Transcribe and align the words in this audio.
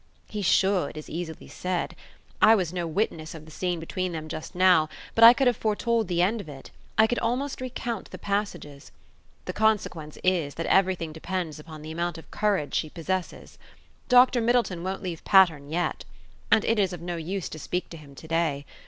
He 0.35 0.41
should, 0.41 0.97
is 0.97 1.11
easily 1.11 1.47
said. 1.47 1.95
I 2.41 2.55
was 2.55 2.73
no 2.73 2.87
witness 2.87 3.35
of 3.35 3.45
the 3.45 3.51
scene 3.51 3.79
between 3.79 4.13
them 4.13 4.29
just 4.29 4.55
now, 4.55 4.89
but 5.13 5.23
I 5.23 5.31
could 5.31 5.45
have 5.45 5.55
foretold 5.57 6.07
the 6.07 6.23
end 6.23 6.41
of 6.41 6.49
it; 6.49 6.71
I 6.97 7.05
could 7.05 7.19
almost 7.19 7.61
recount 7.61 8.09
the 8.09 8.17
passages. 8.17 8.91
The 9.45 9.53
consequence 9.53 10.17
is, 10.23 10.55
that 10.55 10.65
everything 10.65 11.13
depends 11.13 11.59
upon 11.59 11.83
the 11.83 11.91
amount 11.91 12.17
of 12.17 12.31
courage 12.31 12.73
she 12.73 12.89
possesses. 12.89 13.59
Dr. 14.09 14.41
Middleton 14.41 14.83
won't 14.83 15.03
leave 15.03 15.23
Patterne 15.23 15.69
yet. 15.69 16.03
And 16.51 16.65
it 16.65 16.79
is 16.79 16.93
of 16.93 17.01
no 17.03 17.17
use 17.17 17.47
to 17.49 17.59
speak 17.59 17.87
to 17.91 17.97
him 17.97 18.15
to 18.15 18.27
day. 18.27 18.65